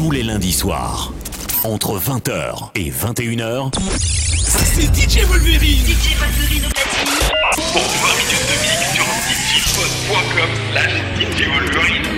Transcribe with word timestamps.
tous 0.00 0.10
les 0.10 0.22
lundis 0.22 0.54
soirs. 0.54 1.12
Entre 1.62 1.98
20h 1.98 2.70
et 2.74 2.90
21h, 2.90 3.70
c'est 3.98 4.88
DJ 4.94 5.26
Wolverine. 5.26 5.84
DJ 5.84 6.16
Wolverine 6.18 6.64
au 6.64 6.70
platine. 6.70 7.12
Pour 7.70 7.82
20 7.82 8.08
minutes 8.16 8.48
de 8.48 8.56
mix 8.62 8.80
sur 8.94 9.04
djpod.com 9.52 10.50
slash 10.72 10.94
DJ 11.18 11.40
Wolverine. 11.48 12.08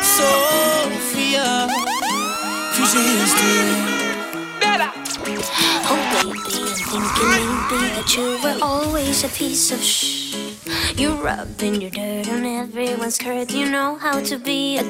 Sophia, 0.00 1.68
Oh 5.90 6.00
baby, 6.14 6.56
I'm 6.90 7.04
thinking 7.12 7.28
maybe 7.28 7.80
that 7.96 8.08
you 8.16 8.26
were 8.42 8.58
always 8.62 9.24
a 9.24 9.28
piece 9.28 9.72
of 9.72 9.82
shh. 9.84 10.34
You 10.96 11.10
rubbing 11.22 11.82
your 11.82 11.90
dirt 11.90 12.30
on 12.30 12.46
everyone's 12.46 13.16
skirt, 13.16 13.50
you 13.50 13.68
know 13.68 13.96
how 13.96 14.20
to 14.20 14.38
be 14.38 14.78
a 14.78 14.84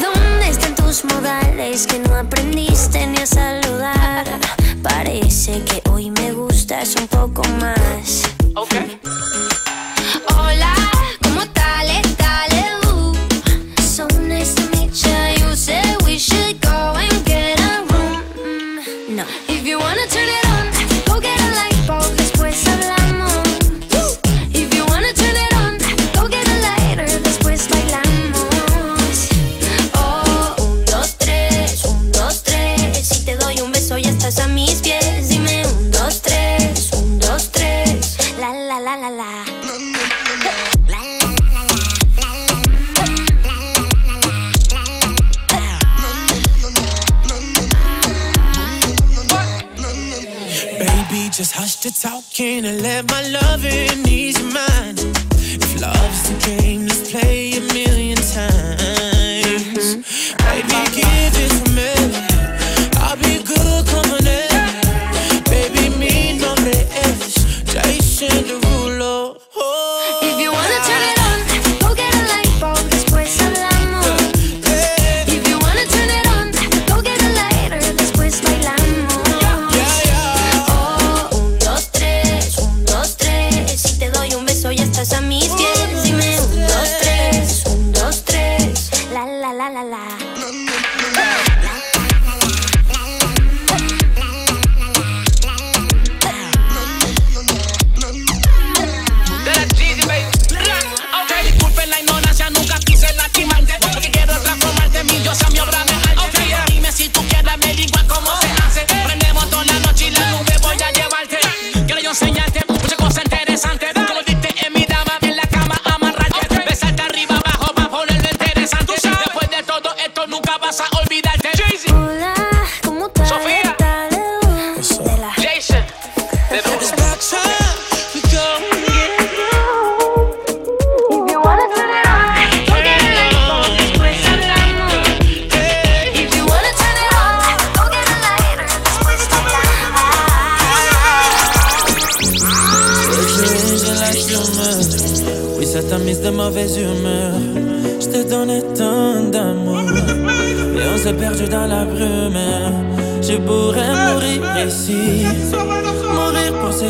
¿Dónde 0.00 0.48
están 0.48 0.74
tus 0.74 1.04
modales 1.04 1.86
que 1.86 1.98
no 1.98 2.14
aprendiste 2.16 3.06
ni 3.06 3.18
a 3.18 3.26
saludar? 3.26 4.24
Parece 4.82 5.62
que 5.64 5.82
hoy 5.90 6.10
me 6.10 6.32
gustas 6.32 6.96
un 6.96 7.06
poco 7.08 7.42
más. 7.60 8.22
Okay. 8.54 9.00
Hola, 10.36 10.74
hush 51.84 52.00
talking 52.00 52.64
and 52.64 52.82
let 52.82 53.08
my 53.10 53.22
loving 53.28 54.06
ease 54.08 54.38
your 54.38 54.52
mind. 54.52 55.00
If 55.00 55.80
love's 55.80 56.30
the 56.30 56.56
game, 56.56 56.86
let's 56.86 57.10
play 57.10 57.52
a 57.56 57.60
million 57.72 58.16
times. 58.16 58.83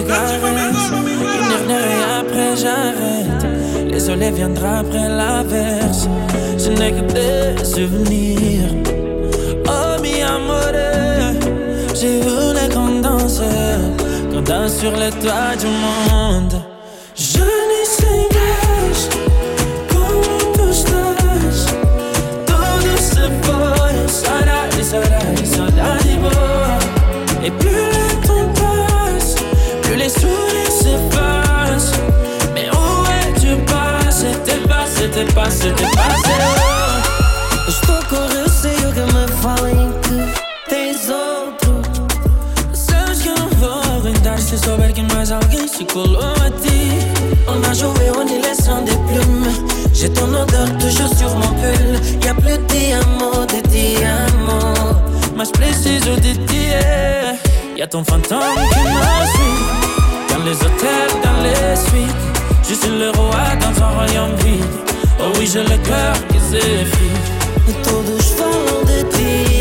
Caresses. 0.02 0.90
Une 0.90 1.72
après 2.20 2.56
j'arrête. 2.56 4.00
Soleils 4.00 4.32
viendra 4.32 4.80
après. 4.80 5.08
Je 6.58 6.70
n'ai 6.70 6.92
que 6.92 7.00
des 7.12 7.64
souvenirs. 7.64 8.70
Oh 9.66 10.00
mi 10.02 10.22
amore, 10.22 10.72
j'ai 11.94 12.20
voulu 12.20 12.68
qu'on 12.72 13.00
danse, 13.00 13.40
qu'on 14.30 14.42
danse 14.42 14.78
sur 14.78 14.92
les 14.92 15.10
toits 15.10 15.56
du 15.58 15.66
monde. 16.10 16.62
Je 17.14 17.44
se 24.84 24.96
le 27.56 28.03
T'es 35.14 35.24
passé, 35.32 35.70
t'es 35.76 35.84
passé, 35.84 36.32
oh. 36.40 37.68
Estou 37.68 37.94
com 38.08 38.26
receio 38.42 38.92
que 38.92 39.04
me 39.12 39.28
falem 39.40 39.92
que 40.02 40.68
tens 40.68 41.08
outro. 41.08 41.82
Sabes 42.72 43.22
que 43.22 43.28
eu 43.28 43.34
não 43.36 43.48
vou 43.60 43.96
aguentar 43.96 44.36
se 44.40 44.58
souber 44.58 44.92
que 44.92 45.02
mais 45.14 45.30
alguém 45.30 45.68
se 45.68 45.84
colou 45.84 46.20
a 46.20 46.50
ti. 46.50 46.98
On 47.46 47.62
a 47.62 47.72
joué 47.72 48.10
en 48.10 48.26
élection 48.26 48.82
des 48.82 48.96
plumes. 49.06 49.68
J'ai 49.92 50.08
ton 50.10 50.34
odeur 50.34 50.66
toujours 50.80 51.16
sur 51.16 51.30
mon 51.36 51.52
pull. 51.60 52.00
Y'a 52.24 52.34
plus 52.34 52.58
de 52.58 52.64
diamants, 52.66 53.46
de 53.46 53.60
diamants. 53.68 55.00
Mas 55.36 55.52
preciso 55.52 56.16
de 56.16 56.34
ti. 56.48 56.66
é. 56.72 57.38
Y'a 57.76 57.86
ton 57.86 58.02
fantôme 58.02 58.40
qui 58.72 58.80
me 58.80 59.26
suit. 59.32 59.62
Dans 60.28 60.42
les 60.44 60.56
hôtels, 60.56 61.14
dans 61.22 61.40
les 61.40 61.76
suites. 61.76 62.16
Je 62.68 62.74
suis 62.74 62.98
le 62.98 63.10
roi 63.10 63.54
dans 63.60 63.80
un 63.80 63.90
royaume 63.90 64.34
vide. 64.38 64.93
Oh 65.20 65.32
oui, 65.38 65.48
j'ai 65.50 65.62
le 65.62 65.78
cœur 65.86 66.14
qui 66.28 66.38
s'effrite. 66.38 67.24
Todos 67.82 68.34
falam 68.36 68.84
de 68.84 69.02
ti. 69.14 69.53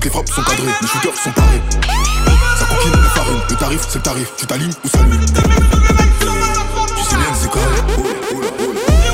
Toutes 0.00 0.06
les 0.06 0.12
frappes 0.12 0.30
sont 0.30 0.42
cadrées, 0.42 0.72
les 0.80 0.88
shooters 0.88 1.14
sont 1.14 1.30
parés. 1.32 1.60
Ça 2.58 2.64
coquine 2.64 3.02
la 3.02 3.10
farine. 3.10 3.40
Le 3.50 3.56
tarif, 3.56 3.80
c'est 3.86 3.96
le 3.96 4.02
tarif. 4.02 4.32
Tu 4.38 4.46
t'alignes 4.46 4.72
ou 4.82 4.88
salut. 4.88 5.18
Tu 5.20 5.34
sais 7.04 7.16
bien 7.16 7.30
que 7.30 7.36
c'est 7.36 7.50
carré. 7.50 7.66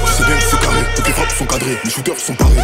Tu 0.06 0.12
sais 0.12 0.24
bien 0.24 0.36
que 0.36 0.42
c'est 0.48 0.60
carré. 0.60 0.86
Toutes 0.94 1.06
les 1.08 1.12
frappes 1.12 1.32
sont 1.36 1.46
cadrées, 1.46 1.78
les 1.82 1.90
shooters 1.90 2.20
sont 2.20 2.34
parés. 2.34 2.62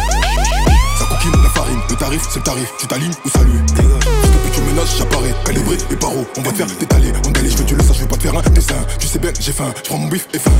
Ça 0.97 1.05
coquine 1.09 1.43
la 1.43 1.49
farine. 1.49 1.79
Le 1.89 1.95
tarif, 1.97 2.21
c'est 2.29 2.39
le 2.39 2.43
tarif. 2.43 2.69
Tu 2.79 2.87
t'alignes 2.87 3.11
ou 3.25 3.29
salut. 3.29 3.59
Depuis 3.75 4.51
que 4.51 4.55
tu 4.55 4.61
menaces, 4.61 4.95
j'apparais. 4.97 5.35
Calibré 5.43 5.77
et 5.91 5.95
paro. 5.97 6.25
On 6.37 6.41
va 6.43 6.51
te 6.51 6.55
faire 6.55 6.67
détaler. 6.79 7.11
On 7.27 7.31
d'aller, 7.31 7.49
je 7.49 7.57
veux 7.57 7.65
tu 7.65 7.75
le 7.75 7.83
saches, 7.83 7.97
je 7.97 8.01
vais 8.03 8.07
pas 8.07 8.15
te 8.15 8.21
faire 8.21 8.37
un 8.37 8.41
dessin. 8.51 8.75
Tu 8.99 9.07
sais 9.07 9.19
bien 9.19 9.33
j'ai 9.37 9.51
faim. 9.51 9.73
Je 9.75 9.89
prends 9.89 9.97
mon 9.97 10.07
bif 10.07 10.29
et 10.33 10.39
faim. 10.39 10.51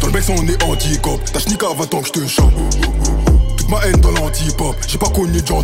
Dans 0.00 0.08
le 0.08 0.12
baisson, 0.12 0.34
on 0.36 0.48
est 0.48 0.60
anti-cop. 0.64 1.24
Ta 1.32 1.38
schnika 1.38 1.68
va 1.78 1.86
tant 1.86 2.00
que 2.00 2.08
je 2.08 2.12
te 2.14 2.26
chope. 2.26 2.52
Toute 3.56 3.70
ma 3.70 3.78
haine 3.86 4.00
dans 4.00 4.10
l'anti-pop. 4.10 4.74
J'ai 4.88 4.98
pas 4.98 5.10
connu. 5.10 5.40
Très 5.40 5.54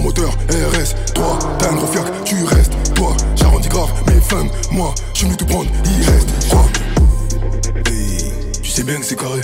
moteur, 0.00 0.30
RS. 0.48 1.12
Toi, 1.14 1.38
t'as 1.58 1.70
un 1.70 1.76
gros 1.76 1.86
fiac, 1.86 2.04
tu 2.24 2.44
restes. 2.44 2.72
Toi, 2.94 3.16
j'arrondis 3.36 3.68
grave 3.68 3.90
mes 4.06 4.20
flingues. 4.20 4.50
Moi, 4.70 4.94
je 5.14 5.26
suis 5.26 5.36
te 5.36 5.44
prendre, 5.44 5.70
il 5.84 6.04
reste. 6.04 6.28
Quoi 6.50 6.66
Tu 8.62 8.70
sais 8.70 8.82
bien 8.82 8.98
que 8.98 9.04
c'est 9.04 9.16
carré. 9.16 9.40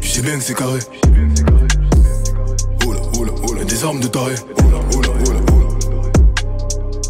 Tu 0.00 0.08
sais 0.08 0.22
bien 0.22 0.38
que 0.38 0.44
c'est 0.44 0.54
carré. 0.54 0.78
Oh 2.86 2.92
là, 2.92 3.00
oh 3.18 3.24
oh 3.48 3.64
des 3.64 3.84
armes 3.84 4.00
de 4.00 4.08
taré. 4.08 4.34
Oh 4.58 4.62
oh 4.94 5.00
oh 5.04 5.32
là. 5.32 5.38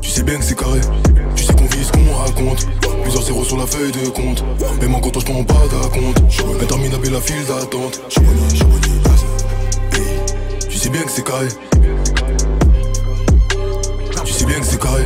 Tu 0.00 0.10
sais 0.10 0.22
bien 0.22 0.38
que 0.38 0.44
c'est 0.44 0.58
carré. 0.58 0.80
Tu 1.34 1.44
sais 1.44 1.54
qu'on 1.54 1.66
vise, 1.66 1.90
qu'on 1.90 2.14
raconte. 2.14 2.66
Plusieurs 3.02 3.24
zéros 3.24 3.44
sur 3.44 3.56
la 3.56 3.66
feuille 3.66 3.92
de 3.92 4.08
compte. 4.08 4.44
Même 4.80 4.94
en 4.94 5.00
compte, 5.00 5.18
je 5.20 5.24
prends 5.24 5.44
pas 5.44 5.66
d'acompte. 5.70 6.22
Interminable 6.62 7.10
la 7.10 7.20
file 7.20 7.44
d'attente. 7.46 8.00
Tu 8.08 8.20
sais 8.20 9.31
bien 10.92 11.02
que 11.04 11.10
c'est 11.10 11.24
carré. 11.24 11.48
Tu 14.24 14.32
sais 14.32 14.44
bien 14.44 14.60
que 14.60 14.66
c'est 14.66 14.80
carré. 14.80 15.04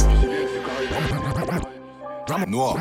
Noir. 2.49 2.77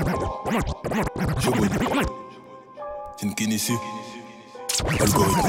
Algorithme. 5.00 5.40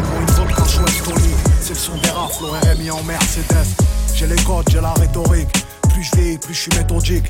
Une 0.87 1.03
ton 1.03 1.15
lit 1.17 1.35
C'est 1.61 1.71
le 1.71 1.75
son 1.75 1.97
des 1.99 2.11
rafles, 2.11 2.45
RMI 2.45 2.91
en 2.91 3.03
Mercedes 3.03 3.67
J'ai 4.15 4.27
les 4.27 4.37
codes, 4.37 4.69
j'ai 4.71 4.81
la 4.81 4.93
rhétorique 4.93 5.49
Plus 5.91 6.05
je 6.05 6.17
vis, 6.17 6.39
plus 6.39 6.55
je 6.55 6.61
suis 6.61 6.79
méthodique 6.79 7.27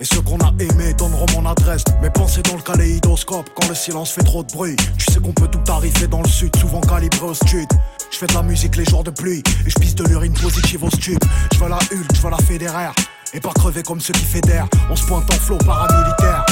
Et 0.00 0.04
ceux 0.04 0.20
qu'on 0.20 0.38
a 0.38 0.52
aimés 0.60 0.94
donneront 0.94 1.26
mon 1.34 1.44
adresse. 1.44 1.82
Mes 2.00 2.10
pensées 2.10 2.42
dans 2.42 2.54
le 2.54 2.62
kaléidoscope 2.62 3.50
quand 3.54 3.68
le 3.68 3.74
silence 3.74 4.12
fait 4.12 4.22
trop 4.22 4.44
de 4.44 4.52
bruit. 4.52 4.76
Tu 4.96 5.12
sais 5.12 5.18
qu'on 5.18 5.32
peut 5.32 5.48
tout 5.48 5.72
arriver 5.72 6.06
dans 6.06 6.22
le 6.22 6.28
sud, 6.28 6.54
souvent 6.56 6.80
calibré 6.80 7.26
au 7.26 7.34
sud. 7.34 7.68
Je 8.10 8.16
fais 8.16 8.26
de 8.26 8.34
la 8.34 8.42
musique 8.42 8.76
les 8.76 8.84
jours 8.84 9.02
de 9.02 9.10
pluie 9.10 9.42
et 9.66 9.70
je 9.70 9.74
pisse 9.74 9.96
de 9.96 10.04
l'urine 10.04 10.34
positive 10.34 10.84
au 10.84 10.90
stup. 10.90 11.18
Je 11.52 11.58
veux 11.58 11.68
la 11.68 11.76
Hulk, 11.76 12.14
je 12.14 12.20
veux 12.20 12.30
la 12.30 12.38
fédéraire. 12.38 12.92
Et 13.34 13.40
pas 13.40 13.52
crever 13.52 13.82
comme 13.82 14.00
ceux 14.00 14.14
qui 14.14 14.24
fédèrent. 14.24 14.68
On 14.88 14.94
se 14.94 15.04
pointe 15.04 15.28
en 15.34 15.36
flot 15.36 15.58
paramilitaire. 15.58 16.46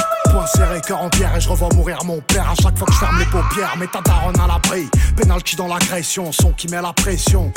Serré, 0.47 0.81
cœur 0.81 1.03
en 1.03 1.09
pierre 1.09 1.35
et 1.37 1.41
je 1.41 1.49
revois 1.49 1.69
mourir 1.75 1.99
mon 2.05 2.21
père 2.21 2.50
à 2.50 2.55
chaque 2.55 2.79
fois 2.79 2.87
que 2.87 2.93
je 2.93 2.99
ferme 2.99 3.19
les 3.19 3.25
paupières. 3.26 3.75
Mais 3.79 3.87
ta 3.87 4.00
daronne 4.00 4.38
à 4.38 4.47
l'abri, 4.47 4.88
penalty 5.17 5.57
dans 5.57 5.67
l'agression, 5.67 6.31
son 6.31 6.53
qui 6.53 6.69
met 6.69 6.81
la 6.81 6.93
pression. 6.93 7.53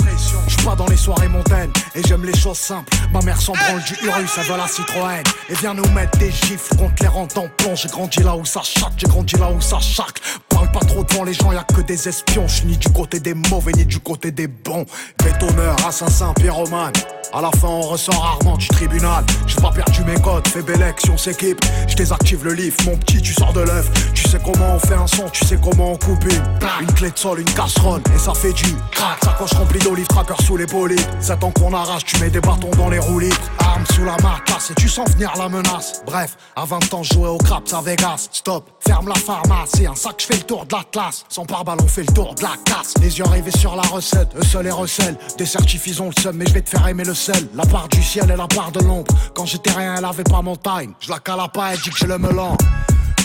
Je 0.47 0.57
pas 0.65 0.75
dans 0.75 0.87
les 0.87 0.97
soirées 0.97 1.27
montaines 1.27 1.71
et 1.93 2.01
j'aime 2.07 2.25
les 2.25 2.35
choses 2.35 2.57
simples. 2.57 2.91
Ma 3.13 3.21
mère 3.21 3.39
s'en 3.39 3.53
branle 3.53 3.83
du 3.83 3.93
Urus, 4.05 4.31
elle 4.37 4.45
veut 4.45 4.57
la 4.57 4.67
Citroën. 4.67 5.23
Et 5.49 5.55
vient 5.55 5.73
nous 5.73 5.87
mettre 5.89 6.17
des 6.17 6.31
gifles 6.31 6.75
contre 6.77 7.01
les 7.01 7.07
rentes 7.07 7.37
en 7.37 7.47
plomb. 7.57 7.75
J'ai 7.75 7.89
grandi 7.89 8.23
là 8.23 8.35
où 8.35 8.45
ça 8.45 8.61
chaque, 8.63 8.93
j'ai 8.97 9.07
grandi 9.07 9.35
là 9.35 9.51
où 9.51 9.61
ça 9.61 9.79
chaque. 9.79 10.19
Parle 10.49 10.71
pas 10.71 10.79
trop 10.79 11.03
devant 11.03 11.23
les 11.23 11.33
gens, 11.33 11.51
y 11.51 11.57
a 11.57 11.63
que 11.63 11.81
des 11.81 12.07
espions. 12.07 12.47
Je 12.47 12.63
ni 12.63 12.77
du 12.77 12.89
côté 12.89 13.19
des 13.19 13.33
mauvais 13.33 13.71
ni 13.73 13.85
du 13.85 13.99
côté 13.99 14.31
des 14.31 14.47
bons. 14.47 14.85
Bétonneur, 15.23 15.75
assassin, 15.87 16.33
pyromane. 16.33 16.93
À 17.31 17.41
la 17.41 17.51
fin, 17.51 17.67
on 17.67 17.81
ressort 17.81 18.19
rarement 18.19 18.57
du 18.57 18.67
tribunal. 18.69 19.23
J'ai 19.45 19.61
pas 19.61 19.69
perdu 19.71 20.03
mes 20.03 20.19
codes, 20.19 20.47
fais 20.47 20.63
belle 20.63 20.93
si 20.97 21.11
on 21.11 21.17
s'équipe. 21.17 21.63
Je 21.87 21.95
désactive 21.95 22.43
le 22.43 22.53
lift, 22.53 22.83
mon 22.85 22.97
petit, 22.97 23.21
tu 23.21 23.33
sors 23.33 23.53
de 23.53 23.61
l'œuf. 23.61 23.87
Tu 24.13 24.27
sais 24.27 24.39
comment 24.43 24.75
on 24.75 24.79
fait 24.79 24.95
un 24.95 25.05
son, 25.05 25.29
tu 25.29 25.45
sais 25.45 25.59
comment 25.61 25.91
on 25.91 25.97
coupe 25.97 26.23
une. 26.23 26.43
Une 26.81 26.93
clé 26.93 27.11
de 27.11 27.17
sol, 27.17 27.39
une 27.39 27.53
casserole, 27.53 28.01
et 28.15 28.17
ça 28.17 28.33
fait 28.33 28.53
du 28.53 28.73
crack. 28.91 29.19
Sacoche 29.23 29.53
remplie 29.53 29.79
d'olives, 29.79 30.07
tracker 30.07 30.41
sous 30.43 30.57
les 30.57 30.65
bolides. 30.65 30.99
C'est 31.19 31.39
temps 31.39 31.51
qu'on 31.51 31.73
arrache, 31.73 32.05
tu 32.05 32.19
mets 32.19 32.29
des 32.31 32.41
bâtons 32.41 32.71
dans 32.77 32.89
les 32.89 32.99
roues 32.99 33.19
libres. 33.19 33.37
Arme 33.59 33.83
sous 33.93 34.05
la 34.05 34.17
marcasse, 34.23 34.71
et 34.71 34.75
tu 34.75 34.89
sens 34.89 35.09
venir 35.11 35.31
la 35.37 35.49
menace. 35.49 36.01
Bref, 36.07 36.35
à 36.55 36.65
20 36.65 36.93
ans, 36.95 37.03
je 37.03 37.13
jouais 37.13 37.29
au 37.29 37.37
craps 37.37 37.73
à 37.73 37.81
Vegas. 37.81 38.29
Stop, 38.31 38.69
ferme 38.89 39.09
la 39.09 39.15
pharmacie, 39.15 39.85
un 39.85 39.93
sac, 39.93 40.15
je 40.17 40.25
fais 40.25 40.33
le 40.33 40.41
tour 40.41 40.65
de 40.65 40.75
la 40.75 40.83
classe. 40.91 41.23
Sans 41.29 41.45
pare-balles, 41.45 41.77
on 41.83 41.87
fait 41.87 42.01
le 42.01 42.11
tour 42.11 42.33
de 42.33 42.41
la 42.41 42.55
casse. 42.65 42.95
Les 42.99 43.19
yeux 43.19 43.25
rivés 43.25 43.51
sur 43.51 43.75
la 43.75 43.83
recette, 43.83 44.29
eux 44.35 44.43
seuls 44.43 44.65
et 44.65 44.71
recèlent. 44.71 45.17
Des 45.37 46.01
ont 46.01 46.09
le 46.09 46.21
seum, 46.21 46.35
mais 46.35 46.45
je 46.47 46.53
vais 46.53 46.61
te 46.63 46.71
faire 46.71 46.87
aimer 46.87 47.03
le 47.03 47.13
sel. 47.13 47.47
La 47.53 47.65
part 47.65 47.87
du 47.89 48.01
ciel 48.01 48.31
et 48.31 48.35
la 48.35 48.47
part 48.47 48.71
de 48.71 48.79
l'ombre. 48.79 49.13
Quand 49.35 49.45
j'étais 49.45 49.71
rien, 49.71 49.95
elle 49.95 50.05
avait 50.05 50.23
pas 50.23 50.41
mon 50.41 50.55
time. 50.55 50.93
Je 51.01 51.11
la 51.11 51.19
cala 51.19 51.47
pas, 51.49 51.73
elle 51.73 51.79
dit 51.79 51.91
que 51.91 51.97
j'ai 51.97 52.07
le 52.07 52.17
melon. 52.17 52.57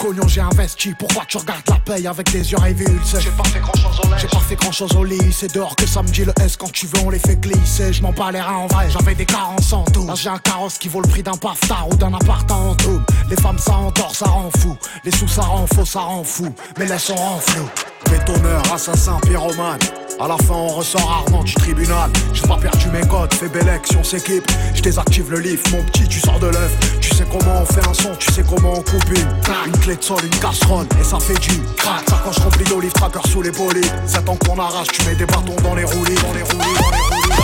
Cognon, 0.04 0.28
j'ai 0.28 0.42
investi. 0.42 0.92
Pourquoi 0.98 1.24
tu 1.26 1.38
regardes 1.38 1.62
la 1.66 1.76
paye 1.76 2.06
avec 2.06 2.30
des 2.30 2.52
yeux 2.52 2.58
rivés 2.58 2.84
J'ai 3.18 3.30
pas 3.30 3.44
fait 3.44 3.58
grand 3.58 3.74
chose 3.74 4.00
au 4.04 4.06
lit. 4.06 4.14
J'ai 4.20 4.28
pas 4.28 4.40
fait 4.40 4.56
grand 4.56 4.72
chose 4.72 4.96
au 4.96 5.02
lit. 5.04 5.32
C'est 5.32 5.54
dehors 5.54 5.74
que 5.76 5.86
ça 5.86 6.02
me 6.02 6.08
dit 6.08 6.26
le 6.26 6.32
S. 6.42 6.58
Quand 6.58 6.70
tu 6.70 6.86
veux, 6.86 6.98
on 7.06 7.08
les 7.08 7.18
fait 7.18 7.36
glisser. 7.36 7.90
Je 7.90 8.02
m'en 8.02 8.12
bats 8.12 8.30
les 8.30 8.42
reins 8.42 8.56
en 8.56 8.66
vrai. 8.66 8.90
J'avais 8.90 9.14
des 9.14 9.24
carences 9.24 9.72
en 9.72 9.84
tout. 9.84 10.06
Là, 10.06 10.14
j'ai 10.14 10.28
un 10.28 10.38
carrosse 10.38 10.76
qui 10.76 10.88
vaut 10.88 11.00
le 11.00 11.08
prix 11.08 11.22
d'un 11.22 11.38
paftar 11.38 11.88
ou 11.90 11.96
d'un 11.96 12.12
appart 12.12 12.50
en 12.50 12.74
tout. 12.74 13.00
Les 13.30 13.36
femmes, 13.36 13.58
ça 13.58 13.76
endort, 13.76 14.14
ça 14.14 14.26
rend 14.26 14.50
fou. 14.58 14.76
Les 15.04 15.10
sous, 15.10 15.26
ça 15.26 15.40
rend 15.40 15.66
faux, 15.66 15.86
ça 15.86 16.00
rend 16.00 16.22
fou. 16.22 16.54
Mais 16.78 16.84
laisse 16.84 17.08
on 17.08 17.14
rend 17.14 17.38
flou. 17.38 17.64
Bétonneur, 18.10 18.62
assassin, 18.72 19.18
pyromane. 19.26 19.78
À 20.20 20.28
la 20.28 20.36
fin, 20.36 20.54
on 20.54 20.68
ressort 20.68 21.08
rarement 21.08 21.42
du 21.42 21.54
tribunal. 21.54 22.08
J'ai 22.32 22.46
pas 22.46 22.56
perdu 22.56 22.88
mes 22.88 23.00
codes, 23.08 23.34
fais 23.34 23.48
belle 23.48 23.80
si 23.84 23.96
on 23.96 24.04
s'équipe. 24.04 24.48
Je 24.72 24.80
désactive 24.80 25.30
le 25.30 25.40
lift, 25.40 25.72
mon 25.72 25.82
petit, 25.82 26.06
tu 26.06 26.20
sors 26.20 26.38
de 26.38 26.46
l'œuf. 26.46 26.72
Tu 27.00 27.10
sais 27.14 27.24
comment 27.30 27.62
on 27.62 27.66
fait 27.66 27.86
un 27.88 27.94
son, 27.94 28.14
tu 28.16 28.32
sais 28.32 28.44
comment 28.48 28.74
on 28.74 28.82
coupe 28.82 29.10
une. 29.10 29.28
Une 29.66 29.78
clé 29.78 29.96
de 29.96 30.02
sol, 30.02 30.18
une 30.22 30.38
casserole, 30.38 30.86
et 31.00 31.04
ça 31.04 31.18
fait 31.18 31.38
du 31.40 31.60
crack. 31.76 32.08
Sacoche 32.08 32.38
remplie 32.38 32.64
d'olive, 32.64 32.92
tracker 32.92 33.28
sous 33.28 33.42
les 33.42 33.50
bolides. 33.50 33.92
C'est 34.06 34.24
temps 34.24 34.36
qu'on 34.36 34.58
arrache, 34.58 34.88
tu 34.88 35.04
mets 35.04 35.16
des 35.16 35.26
bâtons 35.26 35.56
dans 35.62 35.74
les 35.74 35.84
roulis, 35.84 36.14
dans 36.14 36.32
les 36.32 36.42
roulis, 36.42 36.74
dans 36.74 36.90
les 36.92 37.00
roulis. 37.00 37.34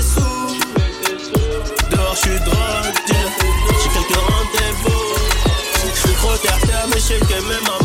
Sous. 0.00 0.56
Je 1.90 2.28
j'ai 2.28 2.38
quelques 3.90 4.16
rendez-vous. 4.16 5.14
Je 5.94 6.12
trop 6.14 6.36
terre-terre, 6.36 6.86
mais 6.88 7.00
je 7.00 7.79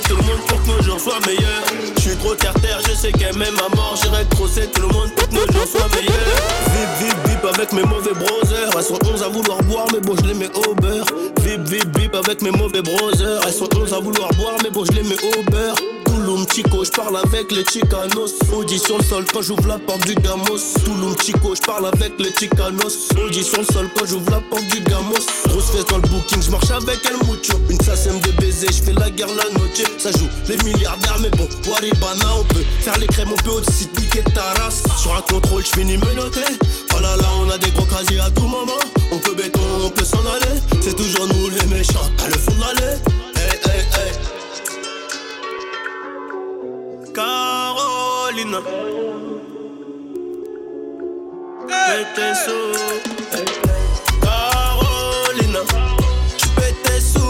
tout 0.00 0.16
le 0.16 0.22
monde 0.22 0.40
pour 0.48 0.62
que 0.62 0.88
nos 0.88 0.98
soient 0.98 1.20
meilleurs. 1.26 1.64
Je 1.96 2.00
suis 2.00 2.16
trop 2.16 2.34
terre-terre, 2.34 2.80
je 2.88 2.94
sais 2.94 3.12
que 3.12 3.36
même 3.36 3.54
à 3.58 3.74
mort, 3.76 3.94
j'irai 4.02 4.24
crosser 4.30 4.66
tout 4.68 4.82
le 4.82 4.88
monde 4.88 5.10
pour 5.14 5.28
que 5.28 5.34
nos 5.34 5.52
jours 5.52 5.66
soient 5.66 5.88
meilleurs. 5.94 6.16
Vip, 6.72 7.08
vip, 7.08 7.28
vip 7.28 7.44
avec 7.54 7.72
mes 7.72 7.82
mauvais 7.82 8.14
brothers. 8.14 8.70
Elles 8.74 8.82
sont 8.82 8.98
11 9.04 9.22
à 9.22 9.28
vouloir 9.28 9.62
boire, 9.64 9.86
mais 9.92 10.00
bon, 10.00 10.14
je 10.16 10.28
les 10.28 10.34
mets 10.34 10.50
au 10.66 10.74
beurre. 10.74 11.06
Vip, 11.42 11.60
vip, 11.68 11.98
vip 11.98 12.14
avec 12.14 12.40
mes 12.42 12.50
mauvais 12.50 12.82
brothers. 12.82 13.40
Elles 13.46 13.52
sont 13.52 13.68
11 13.76 13.92
à 13.92 14.00
vouloir 14.00 14.30
boire, 14.34 14.56
mais 14.62 14.70
bon, 14.70 14.84
je 14.84 14.92
les 14.92 15.02
mets 15.02 15.22
au 15.22 15.50
beurre. 15.50 15.76
Touloum 16.22 16.46
Chico, 16.54 16.84
je 16.84 16.90
parle 16.90 17.16
avec 17.16 17.50
les 17.50 17.64
Chicanos. 17.64 18.34
Audition 18.54 18.96
le 18.96 19.02
sol 19.02 19.24
quand 19.32 19.42
j'ouvre 19.42 19.66
la 19.66 19.78
porte 19.78 20.06
du 20.06 20.14
Gamos. 20.14 20.62
Touloum 20.84 21.16
Chico, 21.20 21.56
je 21.56 21.60
parle 21.62 21.86
avec 21.86 22.12
les 22.20 22.32
Chicanos. 22.38 23.10
Audition 23.20 23.58
le 23.58 23.72
sol 23.72 23.90
quand 23.98 24.06
j'ouvre 24.06 24.30
la 24.30 24.40
porte 24.40 24.64
du 24.68 24.80
Gamos. 24.82 25.18
Grosse 25.48 25.70
fête 25.72 25.88
dans 25.88 25.96
le 25.96 26.08
booking, 26.08 26.40
je 26.40 26.50
marche 26.52 26.70
avec 26.70 27.04
El 27.06 27.16
Mucho. 27.26 27.58
Une 27.68 27.80
sème 27.80 28.20
de 28.20 28.30
baiser, 28.40 28.68
je 28.68 28.84
fais 28.84 28.92
la 28.92 29.10
guerre 29.10 29.34
la 29.34 29.50
noche. 29.58 29.82
Ça 29.98 30.12
joue 30.12 30.28
les 30.48 30.56
milliardaires, 30.58 31.18
mais 31.20 31.30
bon, 31.30 31.48
Waribana, 31.68 32.36
on 32.38 32.44
peut 32.44 32.64
faire 32.80 32.98
les 32.98 33.08
crèmes, 33.08 33.32
on 33.32 33.42
peut 33.42 33.58
aussi 33.58 33.88
piquer 33.88 34.22
ta 34.32 34.62
race. 34.62 34.84
Sur 34.98 35.16
un 35.16 35.22
contrôle, 35.22 35.64
je 35.64 35.72
finis 35.76 35.96
menotté. 35.96 36.44
Oh 36.94 37.00
là 37.00 37.16
là, 37.16 37.26
on 37.40 37.50
a 37.50 37.58
des 37.58 37.70
gros 37.72 37.86
casiers 37.86 38.20
à 38.20 38.30
tout 38.30 38.46
moment. 38.46 38.78
On 39.10 39.18
peut 39.18 39.34
béton, 39.34 39.60
on 39.84 39.90
peut 39.90 40.04
s'en 40.04 40.20
aller. 40.20 40.60
C'est 40.80 40.94
toujours 40.94 41.26
nous 41.26 41.50
les 41.50 41.66
méchants, 41.66 42.08
à 42.24 42.28
le 42.28 42.34
fond. 42.34 42.52
Hey, 43.34 43.58
hey, 43.64 43.80
hey. 43.80 44.21
Carolina. 47.14 48.58
Pète 51.68 52.06
tes 52.14 52.34
sous. 52.34 52.72
Carolina. 54.22 55.60
Tu 56.38 56.48
pètes 56.48 56.82
tes 56.82 57.00
sous. 57.00 57.20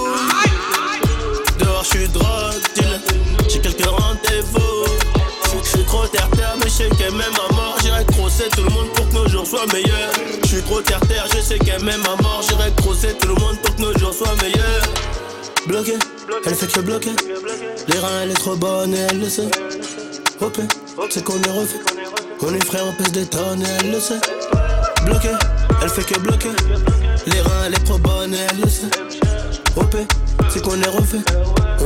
Dehors, 1.59 1.83
je 1.85 1.89
suis 1.89 2.09
drogue 2.09 2.63
dealer. 2.75 3.01
J'ai 3.49 3.59
quelques 3.59 3.87
rendez-vous. 3.87 4.85
Je 5.65 5.69
suis 5.69 5.85
trop 5.85 6.07
terre-terre, 6.07 6.55
mais 6.59 6.67
je 6.67 6.71
sais 6.71 6.89
que 6.89 7.13
même 7.13 7.35
à 7.49 7.53
mort, 7.53 7.77
j'irai 7.83 8.05
crosser 8.05 8.49
tout 8.55 8.63
le 8.63 8.71
monde 8.71 8.89
pour 8.95 9.09
que 9.09 9.15
nos 9.15 9.29
jours 9.29 9.47
soient 9.47 9.67
meilleurs. 9.73 10.13
Je 10.43 10.49
suis 10.49 10.63
trop 10.63 10.81
terre-terre, 10.81 11.27
je 11.35 11.41
sais 11.41 11.59
que 11.59 11.83
même 11.83 12.03
à 12.03 12.23
mort, 12.23 12.43
j'irai 12.49 12.71
crosser 12.77 13.15
tout 13.19 13.29
le 13.29 13.35
monde 13.35 13.59
pour 13.59 13.75
que 13.75 13.83
nos 13.83 13.99
jours 13.99 14.15
soient 14.15 14.35
meilleurs. 14.43 14.83
Bloqué, 15.67 15.95
elle 16.45 16.55
fait 16.55 16.67
que 16.67 16.81
bloquer. 16.81 17.13
Les 17.89 17.99
reins, 17.99 18.23
elle 18.23 18.31
est 18.31 18.35
trop 18.35 18.57
bonne 18.57 18.93
et 18.95 19.07
elle 19.11 19.21
le 19.21 19.29
sait. 19.29 19.49
OP, 20.41 20.59
c'est 21.09 21.23
qu'on 21.23 21.41
est 21.41 21.51
refait. 21.51 21.79
On 22.41 22.53
est 22.53 22.65
frère, 22.65 22.85
on 22.87 22.93
pèse 22.93 23.13
des 23.13 23.27
tonnes 23.27 23.63
et 23.63 23.69
elle 23.81 23.93
le 23.93 24.01
sait. 24.01 24.21
Bloqué, 25.05 25.29
elle 25.81 25.89
fait 25.89 26.03
que 26.03 26.19
bloquer. 26.19 26.49
Les 27.27 27.41
reins, 27.41 27.65
elle 27.67 27.75
est 27.75 27.85
trop 27.85 27.99
bonne 27.99 28.35
et 28.35 28.39
elle 28.51 28.61
le 28.61 28.69
sait. 28.69 28.91
OP, 29.77 29.97
c'est 30.49 30.63
qu'on 30.63 30.81
est 30.83 30.89
refait. 30.89 31.23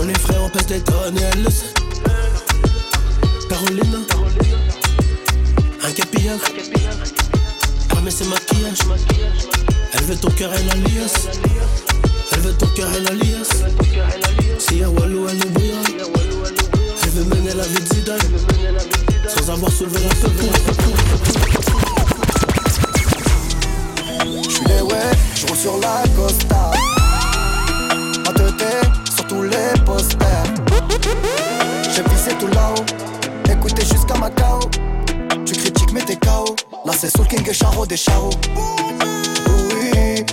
On 0.00 0.08
est 0.08 0.18
frère, 0.18 0.42
on 0.42 0.48
pèse 0.48 0.66
des 0.66 0.80
tonnes 0.80 1.18
et 1.18 1.22
elle 1.34 1.42
le 1.42 1.50
sait. 1.50 1.74
Carolina, 3.50 3.98
un 5.84 5.90
capillard. 5.92 6.38
Armé 7.90 8.10
ses 8.10 8.24
maquillages. 8.24 8.98
Elle 9.92 10.04
veut 10.04 10.16
ton 10.16 10.30
cœur 10.30 10.52
et 10.54 10.62
l'alias. 10.64 11.28
Elle 11.44 11.85
veut 12.46 12.54
ton 12.54 12.66
cœur 12.68 12.88
et 12.96 13.00
l'alias. 13.00 13.64
Si 14.58 14.76
y'a 14.78 14.88
Walou, 14.88 15.26
elle 15.28 15.38
nous 15.38 15.50
brillera. 15.50 15.82
Elle 17.02 17.10
veut 17.10 17.24
mener 17.34 17.54
la 17.54 17.64
vie 17.64 17.80
de 17.80 17.94
Zidane. 17.94 18.18
Sans 19.28 19.50
avoir 19.50 19.70
soulevé 19.72 19.98
la 20.00 20.10
J'suis 24.48 24.64
les 24.66 24.82
ouais, 24.82 25.10
j'roule 25.34 25.56
sur 25.56 25.78
la 25.78 26.04
Costa. 26.16 26.70
Ma 28.24 28.32
tête 28.32 28.90
sur 29.14 29.26
tous 29.26 29.42
les 29.42 29.80
posters. 29.84 30.44
J'ai 31.94 32.02
pissé 32.02 32.30
tout 32.38 32.48
là-haut, 32.48 32.84
écoutez 33.50 33.84
jusqu'à 33.84 34.16
Macao. 34.18 34.60
Tu 35.44 35.54
critiques 35.54 35.92
mais 35.92 36.02
t'es 36.02 36.16
KO. 36.16 36.54
Là 36.84 36.92
c'est 36.96 37.10
Soul 37.16 37.26
King 37.28 37.48
et 37.48 37.54
Charo 37.54 37.86
des 37.86 37.96
Charo. 37.96 38.30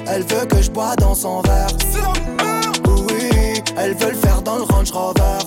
Elle 0.07 0.23
veut 0.23 0.45
que 0.45 0.61
je 0.61 0.69
bois 0.69 0.95
dans 0.97 1.15
son 1.15 1.41
verre. 1.41 1.67
Oui, 2.87 3.63
elle 3.77 3.95
veut 3.95 4.11
le 4.11 4.17
faire 4.17 4.41
dans 4.41 4.57
le 4.57 4.63
Range 4.63 4.91
Rover. 4.91 5.39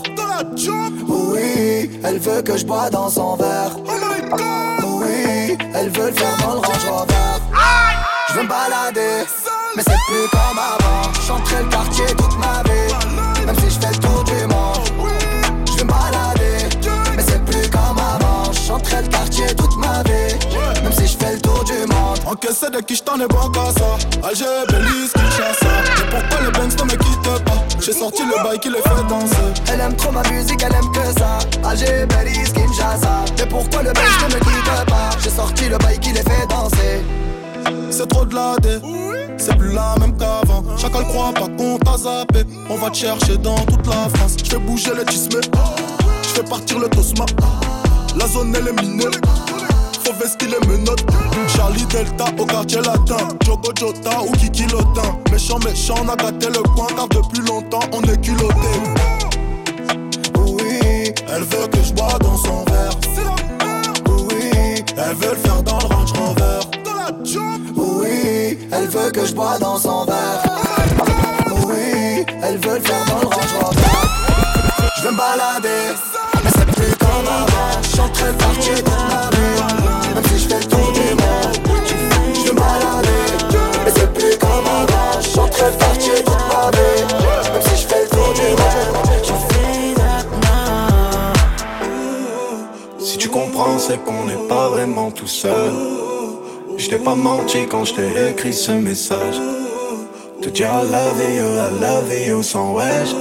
Oui, 1.06 2.00
elle 2.04 2.18
veut 2.18 2.42
que 2.42 2.56
je 2.56 2.64
bois 2.64 2.90
dans 2.90 3.08
son 3.08 3.36
verre. 3.36 3.76
Oui, 4.84 5.56
elle 5.75 5.90
veut 5.90 6.06
le 6.06 6.12
faire 6.12 6.36
dans 6.44 6.54
le 6.54 6.60
Range 6.60 6.88
Rover. 6.88 7.14
Je 8.28 8.34
veux 8.34 8.42
me 8.42 8.48
balader, 8.48 9.25
mais 9.76 9.82
c'est 9.82 10.00
plus 10.06 10.28
comme 10.30 10.58
avant. 10.58 11.12
J'entrais 11.26 11.62
le 11.62 11.68
quartier 11.68 12.06
toute 12.16 12.38
ma 12.38 12.62
vie, 12.64 13.46
même 13.46 13.56
si 13.56 13.70
je 13.70 13.80
fais 13.80 13.92
le 13.92 13.98
tour 13.98 14.25
du 14.25 14.46
monde. 14.46 15.10
Je 15.66 15.72
veux 15.78 15.84
me 15.84 15.88
balader, 15.88 16.68
mais 17.16 17.22
c'est 17.22 17.44
plus 17.44 17.68
comme 17.70 17.98
avant. 17.98 18.52
J'entrais 18.66 19.02
le 19.02 19.08
quartier 19.08 19.46
toute 19.54 19.76
ma 19.76 20.02
vie, 20.02 20.36
Encaissé 22.26 22.68
de 22.71 22.80
qui 22.80 22.97
j't'en 22.97 23.21
ai 23.21 23.26
bon 23.28 23.49
qu'à 23.50 23.71
ça 23.78 24.26
Alger, 24.28 24.45
Belize, 24.68 25.12
Kinshasa 25.12 25.68
Mais 25.97 26.11
pourquoi 26.11 26.45
les 26.45 26.50
banks 26.50 26.76
ne 26.80 26.85
me 26.85 26.97
quittent 26.97 27.45
pas 27.45 27.64
J'ai 27.80 27.92
sorti 27.92 28.23
le 28.25 28.42
bail 28.42 28.59
qui 28.59 28.68
les 28.68 28.83
fait 28.83 29.09
danser 29.09 29.62
Elle 29.73 29.80
aime 29.80 29.95
trop 29.95 30.11
ma 30.11 30.28
musique, 30.28 30.61
elle 30.61 30.75
aime 30.75 30.90
que 30.90 31.21
ça. 31.21 31.38
Alger, 31.64 32.04
Belize, 32.06 32.52
Kinshasa. 32.52 33.25
Mais 33.38 33.47
pourquoi 33.47 33.83
le 33.85 33.90
mec 33.90 33.99
ne 34.23 34.35
me 34.35 34.40
quitte 34.40 34.87
pas 34.88 35.11
J'ai 35.23 35.30
sorti 35.30 35.68
le 35.68 35.78
bail 35.78 36.00
qui 36.00 36.11
les 36.11 36.23
fait 36.23 36.47
danser. 36.49 37.04
c'est 37.90 38.09
trop 38.09 38.25
de 38.25 38.35
la 38.35 38.56
dé. 38.61 38.80
C'est 39.38 39.56
plus 39.56 39.73
la 39.73 39.95
même 40.00 40.16
qu'avant. 40.18 40.64
Chacun 40.76 40.99
le 40.99 41.04
croit 41.04 41.33
pas 41.33 41.47
qu'on 41.56 41.78
t'a 41.78 41.97
zappé. 41.97 42.42
On 42.68 42.75
va 42.75 42.90
te 42.90 42.97
chercher 42.97 43.37
dans 43.37 43.64
toute 43.66 43.87
la 43.87 44.09
France. 44.14 44.35
Je 44.42 44.50
fais 44.50 44.59
bouger 44.59 44.90
les 44.99 45.04
tismes. 45.04 45.40
Je 46.23 46.28
fais 46.28 46.42
partir 46.42 46.80
le 46.80 46.88
tosma. 46.88 47.25
La 48.18 48.26
zone 48.26 48.52
elle 48.59 48.66
est 48.66 48.83
minée. 48.83 49.04
Faut 50.06 50.12
vestir 50.12 50.48
les 50.48 50.68
menottes. 50.68 51.04
Charlie 51.48 51.84
Delta 51.86 52.26
au 52.38 52.46
quartier 52.46 52.80
latin. 52.80 53.28
Jogo 53.44 53.72
Jota 53.76 54.22
ou 54.22 54.30
Kiki 54.32 54.64
Lotin. 54.68 55.18
Méchant, 55.32 55.58
méchant, 55.64 55.96
on 56.04 56.08
a 56.08 56.14
gâté 56.14 56.46
le 56.46 56.62
coin 56.75 56.86
car 56.94 57.08
depuis 57.08 57.40
longtemps 57.44 57.80
on 57.92 58.00
est 58.02 58.20
culotté. 58.20 58.54
Oui, 60.38 61.12
elle 61.28 61.42
veut 61.42 61.66
que 61.66 61.82
je 61.82 61.92
bois 61.92 62.16
dans 62.20 62.36
son 62.36 62.64
verre. 62.66 62.96
Oui, 64.08 64.84
elle 64.96 65.16
veut 65.16 65.30
le 65.30 65.36
faire 65.36 65.62
dans 65.64 65.78
le 65.78 65.86
Range 65.92 66.12
Rover. 66.12 66.60
Oui, 67.75 68.58
elle 68.70 68.86
veut 68.86 69.10
que 69.10 69.26
je 69.26 69.34
bois 69.34 69.58
dans 69.58 69.76
son 69.76 70.04
verre. 70.04 70.42
Oui, 71.66 72.25
elle 72.44 72.58
veut 72.58 72.75
le 72.75 72.80
faire 72.80 73.04
dans 73.06 73.20
le 73.22 73.26
Range 73.26 73.54
Rover. 73.60 73.80
Je 74.98 75.02
vais 75.02 75.10
me 75.10 75.16
balader, 75.16 75.94
mais 76.44 76.50
c'est 76.50 76.66
plus 76.66 76.94
comme 76.94 77.26
avant. 77.26 77.82
Je 77.82 77.88
suis 77.88 78.12
très 78.12 78.32
parti 78.34 78.70
toute 78.70 78.88
ma 78.88 79.36
qu'on 94.05 94.25
n'est 94.25 94.49
pas 94.49 94.69
vraiment 94.69 95.11
tout 95.11 95.26
seul. 95.26 95.73
Je 96.76 96.88
t'ai 96.88 96.99
pas 96.99 97.15
menti 97.15 97.67
quand 97.69 97.85
je 97.85 97.95
t'ai 97.95 98.31
écrit 98.31 98.53
ce 98.53 98.73
message. 98.73 99.37
Te 100.43 100.49
dire 100.49 100.69
I 100.69 100.83
love 100.91 101.23
you, 101.35 101.45
I 101.45 101.81
love 101.81 102.29
you 102.29 102.43
sans 102.43 102.75
wesh. 102.75 103.15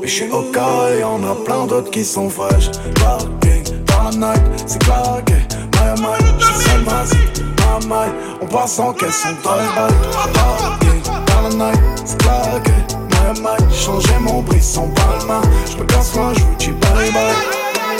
Mais 0.00 0.08
je 0.08 0.12
suis 0.12 0.30
au 0.30 0.42
cas 0.52 0.90
et 0.94 1.00
y'en 1.00 1.22
a 1.24 1.34
plein 1.44 1.66
d'autres 1.66 1.90
qui 1.90 2.04
sont 2.04 2.28
fraîches. 2.28 2.70
Parking 2.96 3.64
dans 3.86 4.20
la 4.20 4.34
night, 4.34 4.42
c'est 4.66 4.82
claqué. 4.82 5.34
My 5.74 6.00
my, 6.00 6.18
je 6.38 6.62
seul, 6.62 6.82
vas-y, 6.82 7.42
my 7.60 7.86
my. 7.86 8.12
On 8.42 8.46
passe 8.46 8.74
sans 8.74 8.92
caisse, 8.92 9.24
on 9.24 9.42
drive 9.42 9.70
Parking 10.34 11.02
dans 11.04 11.48
la 11.48 11.70
night, 11.70 11.82
c'est 12.04 12.18
claqué. 12.18 12.72
My 13.10 13.40
my, 13.40 13.74
changer 13.74 14.18
mon 14.20 14.42
brisson 14.42 14.88
par 14.88 15.18
la 15.18 15.24
main. 15.24 15.42
Je 15.70 15.76
me 15.76 15.84
casse 15.84 16.14
loin, 16.14 16.32
je 16.34 16.40
vous 16.40 16.54
dis 16.58 16.70
bye 16.72 17.10
bye. 17.12 17.65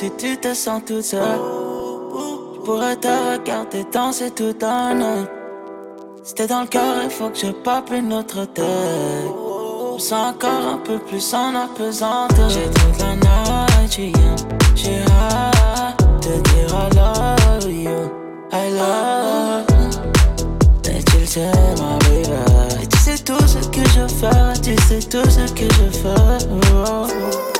si 0.00 0.10
tu 0.12 0.34
te 0.38 0.54
sens 0.54 0.80
toute 0.86 1.02
seule. 1.02 1.40
Je 2.54 2.60
pourrais 2.64 2.96
te 2.96 3.08
regarder 3.32 3.84
danser 3.92 4.30
tout 4.30 4.56
un 4.62 4.94
night. 4.94 5.28
T'es 6.34 6.46
dans 6.46 6.62
le 6.62 6.66
cœur, 6.68 6.94
il 7.04 7.10
faut 7.10 7.28
que 7.28 7.36
je 7.36 7.48
pop 7.48 7.90
une 7.92 8.10
autre 8.14 8.46
tête. 8.46 8.64
Je 8.64 9.94
me 9.94 9.98
sens 9.98 10.34
encore 10.34 10.64
un 10.74 10.78
peu 10.78 10.98
plus 11.00 11.34
en 11.34 11.54
apesanteur. 11.54 12.48
J'ai 12.48 12.70
toute 12.70 12.98
la 12.98 13.14
night. 13.14 14.16
J'ai 14.74 15.02
hâte 15.02 16.02
de 16.22 16.40
dire 16.48 16.70
I 16.72 16.88
love 16.96 17.70
you. 17.70 18.10
I 18.52 18.70
love. 18.78 19.66
Et 20.88 21.02
tu 21.02 21.18
le 21.18 21.26
sais, 21.26 21.52
ma 21.78 21.98
baby. 22.08 22.82
Et 22.82 22.86
tu 22.86 22.98
sais 22.98 23.18
tout 23.18 23.46
ce 23.46 23.68
que 23.68 23.84
je 23.90 24.06
fais. 24.08 24.60
Tu 24.62 24.74
sais 24.88 25.06
tout 25.06 25.28
ce 25.28 25.52
que 25.52 25.64
je 25.64 25.90
fais. 25.90 26.46
Oh. 26.86 27.59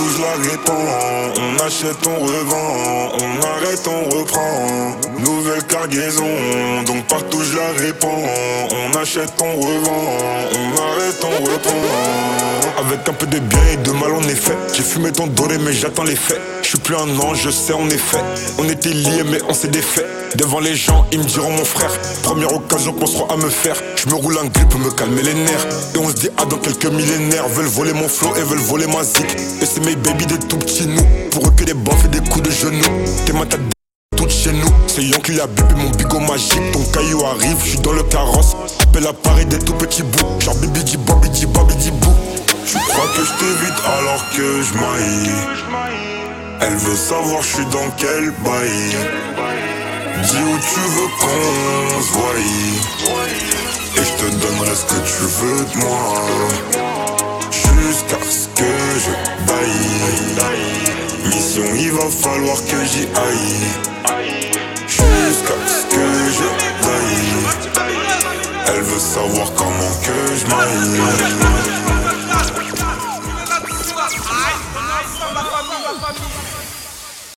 La 0.00 0.36
On 1.36 1.66
achète, 1.66 2.06
on 2.06 2.24
revend, 2.24 3.12
on 3.20 3.42
arrête, 3.46 3.86
on 3.86 4.04
reprend. 4.16 4.96
Nouvelle 5.18 5.62
cargaison, 5.64 6.24
partout 7.10 7.42
je 7.42 7.56
la 7.56 7.62
On 8.70 8.98
achète, 8.98 9.32
on 9.42 9.60
revend, 9.60 10.04
on 10.54 10.80
arrête, 10.80 11.24
on 11.24 11.44
reprend 11.44 11.74
Avec 12.78 13.08
un 13.08 13.12
peu 13.12 13.26
de 13.26 13.38
bien 13.40 13.60
et 13.72 13.76
de 13.76 13.90
mal 13.90 14.12
en 14.12 14.22
effet 14.22 14.56
J'ai 14.72 14.82
fumé 14.82 15.10
ton 15.10 15.26
doré 15.26 15.58
mais 15.58 15.72
j'attends 15.72 16.04
les 16.04 16.16
faits 16.16 16.40
Je 16.62 16.68
suis 16.68 16.78
plus 16.78 16.94
un 16.94 17.18
ange, 17.18 17.42
je 17.42 17.50
sais 17.50 17.72
en 17.72 17.88
effet 17.90 18.20
On 18.58 18.68
était 18.68 18.90
liés 18.90 19.24
mais 19.28 19.40
on 19.48 19.52
s'est 19.54 19.68
défait 19.68 20.06
Devant 20.36 20.60
les 20.60 20.76
gens, 20.76 21.06
ils 21.10 21.18
me 21.18 21.24
diront 21.24 21.50
mon 21.50 21.64
frère. 21.64 21.90
Première 22.22 22.54
occasion 22.54 22.92
qu'on 22.92 23.06
sera 23.06 23.32
à 23.32 23.36
me 23.36 23.50
faire. 23.50 23.74
Je 23.96 24.08
me 24.08 24.14
roule 24.14 24.38
un 24.38 24.48
pour 24.48 24.78
me 24.78 24.88
calmer 24.90 25.22
les 25.22 25.34
nerfs. 25.34 25.66
Et 25.92 25.98
on 25.98 26.08
se 26.08 26.14
dit, 26.14 26.28
ah, 26.36 26.44
dans 26.44 26.58
quelques 26.58 26.86
millénaires. 26.86 27.48
Veulent 27.48 27.66
voler 27.66 27.92
mon 27.92 28.06
flow 28.06 28.30
et 28.36 28.42
veulent 28.42 28.58
voler 28.58 28.86
ma 28.86 29.02
zik. 29.02 29.26
Et 29.60 29.66
c'est 29.66 29.84
mes 29.84 29.96
baby 29.96 30.26
des 30.26 30.38
tout 30.38 30.58
petits 30.58 30.86
nous. 30.86 31.02
Pour 31.32 31.48
eux 31.48 31.52
que 31.56 31.64
des 31.64 31.74
baffes 31.74 32.04
et 32.04 32.08
des 32.08 32.20
coups 32.28 32.42
de 32.42 32.50
genoux. 32.52 33.04
T'es 33.26 33.32
ma 33.32 33.44
tête 33.44 33.60
chez 34.30 34.52
nous. 34.52 34.68
C'est 34.86 35.02
qui 35.22 35.40
a 35.40 35.46
bipé 35.46 35.74
mon 35.76 35.90
bigot 35.90 36.20
magique. 36.20 36.72
Ton 36.72 36.84
caillou 36.92 37.24
arrive, 37.24 37.56
je 37.64 37.70
suis 37.70 37.78
dans 37.80 37.92
le 37.92 38.02
carrosse. 38.04 38.56
Appelle 38.82 39.06
à 39.06 39.12
Paris 39.12 39.46
des 39.46 39.58
tout 39.58 39.74
petits 39.74 40.02
bouts. 40.02 40.40
Genre 40.40 40.54
bibi 40.56 40.84
di 40.84 40.96
bobi 40.96 41.28
di 41.30 41.46
bobi 41.46 41.74
di 41.76 41.90
bou. 41.90 42.14
Tu 42.66 42.78
crois 42.78 43.06
que 43.16 43.24
je 43.24 43.88
alors 43.88 44.24
que 44.30 44.62
je. 44.62 44.74
Elle 46.60 46.76
veut 46.76 46.96
savoir 46.96 47.42
je 47.42 47.54
suis 47.54 47.64
dans 47.66 47.90
quel 47.96 48.32
bail. 48.44 49.30
Dis 50.22 50.36
où 50.36 50.58
tu 50.58 50.80
veux 50.80 51.08
qu'on 51.18 52.02
se 52.02 52.12
voie 52.12 52.34
Et 53.96 54.04
je 54.04 54.12
te 54.12 54.30
donnerai 54.30 54.74
ce 54.74 54.84
que 54.84 55.00
tu 55.06 55.22
veux 55.40 55.64
de 55.64 55.78
moi 55.78 56.14
Jusqu'à 57.50 58.18
ce 58.28 58.48
que 58.48 58.70
je 58.98 59.12
baille 59.46 59.90
Mission 61.26 61.62
il 61.74 61.92
va 61.92 62.10
falloir 62.10 62.56
que 62.66 62.84
j'y 62.84 63.04
aille 63.16 64.09
Jusqu'à 65.30 65.54
ce 65.64 65.86
que 65.86 66.06
je 66.38 66.48
baille 66.84 67.94
Elle 68.66 68.82
veut 68.82 68.98
savoir 68.98 69.52
comment 69.54 69.94
que 70.02 70.34
je 70.34 70.44
maille 70.46 71.79